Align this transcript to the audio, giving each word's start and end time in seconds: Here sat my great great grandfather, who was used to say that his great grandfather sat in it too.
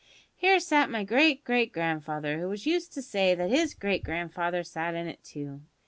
Here 0.35 0.59
sat 0.59 0.89
my 0.89 1.03
great 1.03 1.43
great 1.43 1.71
grandfather, 1.71 2.39
who 2.39 2.49
was 2.49 2.65
used 2.65 2.91
to 2.93 3.03
say 3.03 3.35
that 3.35 3.51
his 3.51 3.75
great 3.75 4.03
grandfather 4.03 4.63
sat 4.63 4.95
in 4.95 5.05
it 5.05 5.23
too. 5.23 5.61